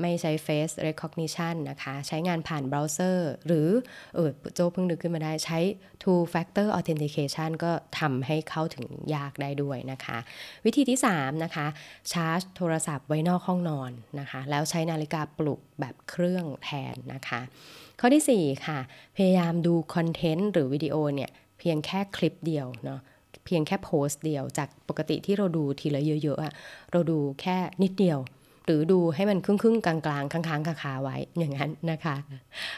[0.01, 3.67] ไม่ใช้ face recognition นะคะ ใช้งานผ่านเบราว์เซอร์ หรือ
[4.15, 5.59] เออโจเพิ่งนึกขึ้นมาได้ใช้
[6.03, 8.85] two factor authentication ก็ทำให้เข้าถึง
[9.15, 10.17] ยากได้ด้วยนะคะ
[10.65, 11.67] วิธีที่ 3 นะคะ
[12.11, 17.41] ชาร์จโทรศัพท์ไว้นอกห้องนอนนะคะ แล้วใช้นาฬิกาปลุกแบบเครื่องแทนนะคะ
[17.99, 18.79] ข้อที่ 4 ค่ะ
[19.15, 22.99] พยายามดูคอนเทนต์หรือวิดีโอเนี่ย เพียงแค่คลิปเดียวเนาะ
[23.45, 26.53] เพียงแค่โพสต์เดียว จากปกติที่เราดูทีละเยอะๆอะ
[26.91, 28.19] เราดูแค่นิดเดียว
[28.65, 32.15] หรือดูให้มันครึ่งๆ กลางๆ ค้างๆคาๆไว้อย่างนั้นนะคะ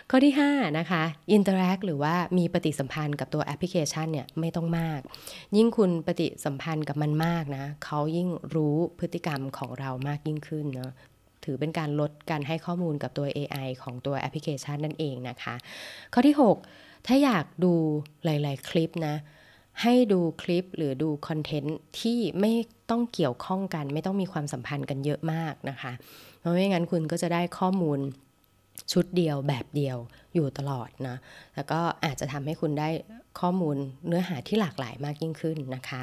[0.10, 1.04] ข้อที่ 5 นะคะ
[1.36, 5.00] interact หรือว่ามีปฏิสัมพันธ์กับตัวแอปพลิเคชันเนี่ยไม่ต้องมาก
[5.58, 10.92] ยิ่งคุณปฏิสัมพันธ์กับมันมากนะเขายิ่งรู้พฤติกรรมของเรามากยิ่งขึ้นเนาะ
[11.44, 15.56] ถือเป็นการลดการให้ข้อมูลกับตัว AI ของตัวแอปพลิเคชันนั่นเองนะคะ
[16.14, 16.36] ข้อที่
[16.72, 17.74] 6 ถ้าอยากดู
[18.26, 19.16] หลาย ๆ คลิปนะ
[19.82, 22.52] ให้ดูคลิปหรือดูคอนเทนต์ที่ไม่
[22.90, 25.92] ต้องเกี่ยวข้องกัน ไม่ต้องมีความสัมพันธ์กันเยอะมากนะคะ
[26.40, 28.00] เพราะไม่งั้นคุณก็จะได้ข้อมูล
[28.94, 29.98] ชุดเดียวแบบเดียว
[30.34, 31.18] อยู่ตลอดนะ
[31.56, 32.90] แล้วก็อาจจะทำให้คุณได้
[33.40, 36.02] ข้อมูลเนื้อหาที่หลากหลายมากยิ่งขึ้นนะคะ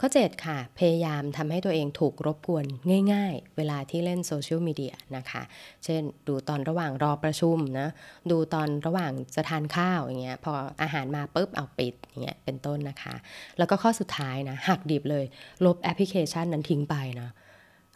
[0.00, 2.64] ข้อ 7 ค่ะ พยายามทำให้ตัวเองถูกรบกวน
[3.12, 5.42] ง่าย ๆ เวลาที่เล่นโซเชียลมีเดียนะคะ
[5.84, 7.88] เช่น ดูตอนระหว่างรอประชุมนะ
[8.30, 13.14] ดูตอนระหว่างจะทานข้าวอย่างเงี้ย พออาหารมาปุ๊บเอาปิดอย่างเงี้ย เป็นต้นนะคะ
[13.58, 15.24] แล้วก็ข้อสุดท้ายนะ หักดิบเลย
[15.64, 17.28] ลบแอปพลิเคชันนั้นทิ้งไปนะ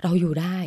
[0.03, 0.59] เราอยู่ได้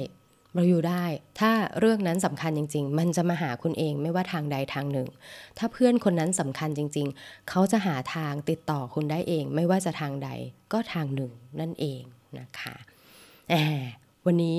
[0.55, 1.03] เราอยู่ได้
[1.39, 5.09] ถ้าเรื่องนั้นสำคัญจริง ๆ มันจะมาหาคุณเองไม่ว่าทางใดทางหนึ่ง
[5.57, 10.29] ถ้าเพื่อนคนนั้นสำคัญจริง ๆ เขาจะหาทางติดต่อคุณได้เอง ไม่ว่าจะทางใด
[10.73, 12.01] ก็ทางหนึ่งนั่นเอง
[12.39, 12.75] นะคะ
[13.49, 13.53] แอ
[13.89, 14.57] บวันนี้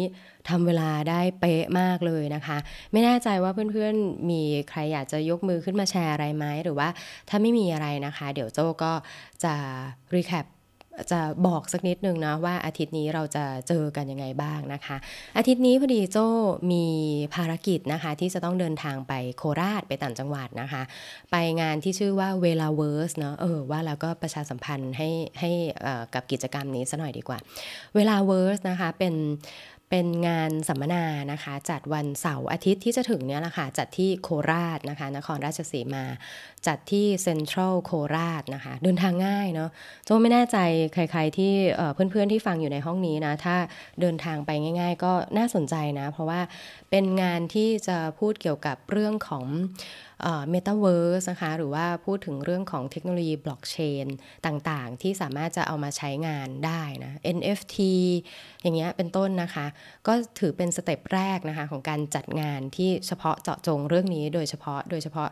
[0.48, 2.56] ทำเวลาได้เป๊ะมากเลยนะคะ
[2.92, 6.88] ไม่แน่ใจว่าเพื่อนๆ มีใครอยากจะยกมือขึ้นมาแชร์อะไรไหมหรือว่า
[7.28, 8.92] ถ้าไม่มีอะไรนะคะ เดี๋ยวโจ้ก็
[9.44, 9.54] จะ
[10.14, 10.46] รีแคป
[11.12, 14.96] จะบอกสักนิดนึงนะว่าอาทิตย์นี้เราจะเจอกันยังไงบ้างนะคะ
[15.36, 16.18] อาทิตย์นี้พอดีโจ
[16.72, 16.84] มี
[17.34, 20.82] ภารกิจนะคะ ที่จะต้องเดินทางไปโคราชไปต่างจังหวัดนะคะ
[21.30, 25.08] ไปงานที่ชื่อว่า Velaverse เนาะเออว่าแล้วก็ประชาสัมพันธ์ให้
[25.40, 25.50] ให้
[26.14, 27.38] กับกิจกรรมนี้ซะหน่อยดีกว่า
[27.96, 29.14] Velaverse นะคะเป็น
[29.94, 36.04] เป็นงานสัมมนานะคะ จัดวันเสาร์อาทิตย์ที่จะถึงเนี้ยแหละค่ะ จัดที่โคราชนะคะ นครราชสีมา
[36.66, 39.70] จัดที่เซ็นทรัลโคราชนะคะ เดินทางง่ายเนาะ
[40.04, 40.58] โจไม่แน่ใจ
[40.92, 41.52] ใคร ๆ ที่
[41.94, 43.56] เพื่อนๆที่ฟังอยู่ในห้องนี้นะ ถ้า
[44.00, 44.50] เดินทางไป
[44.80, 46.40] ง่าย ๆ ก็น่าสนใจนะ เพราะว่า
[46.90, 49.44] เป็นงานที่จะพูดเกี่ยวกับเรื่องของ
[50.50, 54.06] เมตาเวิร์สนะคะ หรือว่าพูดถึงเรื่องของเทคโนโลยีบล็อกเชน
[54.46, 57.76] ต่างๆ ที่สามารถจะเอามาใช้งานได้นะ NFT
[58.62, 59.66] อย่างเงี้ยเป็นต้นนะคะ
[60.06, 65.28] ก็ถือเป็น step แรกนะคะของการจัดงานที่เฉพาะเจาะจงเรื่องนี้โดยเฉพาะโดยเฉพาะ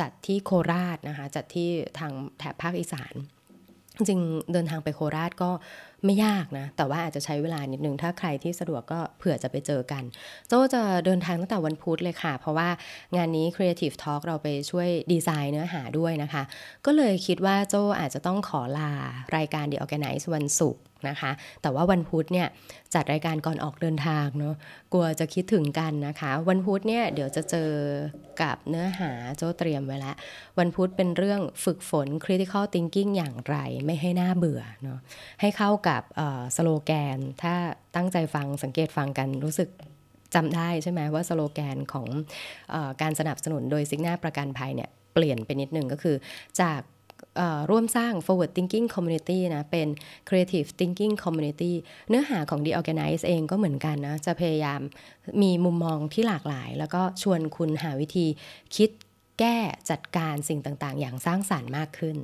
[0.00, 3.14] จัดที่โคราชนะคะ จัดที่ทางแถบภาคอีสาน
[3.96, 4.20] จริง
[4.52, 5.50] เดินทางไปโคราชก็
[6.04, 10.02] ไม่ยากนะ แต่ว่าอาจจะใช้เวลานิดนึง ถ้าใครที่สะดวกก็เผื่อจะไปเจอกัน
[10.48, 12.68] โจจะเดินทางตั้งแต่วันพุธเลยค่ะ เพราะว่า
[13.16, 16.42] งานนี้ Creative Talk เราไปช่วยดีไซน์เนื้อหาด้วยนะคะ
[16.86, 18.90] ก็เลยคิดว่าโจอาจจะต้องขอลา
[19.36, 21.30] รายการ The Organize วันศุกร์ นะคะ
[21.62, 22.48] แต่ว่าวันพุธเนี่ย
[22.94, 24.54] จัดรายการก่อนออกเดินทางเนาะ
[24.92, 27.70] กลัวจะคิดถึงกันนะคะ วันพุธเนี่ยเดี๋ยวจะเจอ
[28.42, 30.16] กับเนื้อหาโจเตรียมไว้แล้ว
[30.58, 34.98] วันพุธเป็นเรื่องฝึกฝน critical thinking อย่างไรไม่ให้หน้าเบื่อเนาะ
[35.40, 36.02] ให้เข้ากับ
[36.56, 37.54] สโลแกน ถ้า
[37.96, 39.68] ตั้งใจฟังสังเกตฟังกันรู้สึก
[40.34, 42.06] จำได้ใช่ไหมว่าสโลแกนของ
[42.72, 46.16] อการสนับสนุนโดยซิกนาประกันภัยเนี่ยเปลี่ยนไปนิดนึงก็คือ
[46.60, 46.80] จาก
[47.70, 49.88] ร่วมสร้าง forward thinking community นะ เป็น
[50.28, 51.72] creative thinking community
[52.08, 54.80] เนื้อหาของ The Organize เองก็เหมือนกันนะ จะพยายาม
[55.42, 58.26] มีมุมมองที่หลากหลาย แล้วก็ชวนคุณหาวิธี
[58.76, 58.90] คิด
[59.40, 59.58] แก้
[59.90, 62.16] จัดการสิ่งต่างๆ อย่างสร้างสรรค์มากขึ้น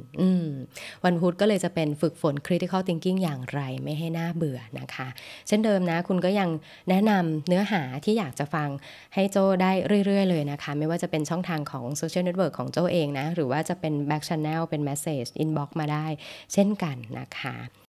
[1.04, 5.08] วันพุธก็เลยจะเป็นฝึกฝน critical thinking อย่างไรไม่ให้น่าเบื่อนะคะ
[5.48, 6.50] เช่นเดิมนะคุณก็ยัง
[6.90, 8.68] แนะนำเนื้อหาที่อยากจะฟัง
[9.14, 9.72] ให้โจได้
[10.06, 16.06] เรื่อย ๆ เลยนะคะ ไม่ว่าจะเป็นช่องทางของโซเชียลเน็ตเวิร์กของโจเองนะ หรือว่าจะเป็น back channel เป็น message inbox มาได้
[16.52, 17.83] เช่นกันนะคะ